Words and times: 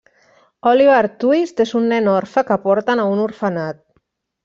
Oliver 0.71 1.01
Twist 1.25 1.63
és 1.67 1.75
un 1.81 1.87
nen 1.93 2.11
orfe 2.17 2.47
que 2.51 2.61
porten 2.67 3.07
a 3.07 3.09
un 3.15 3.25
orfenat. 3.31 3.83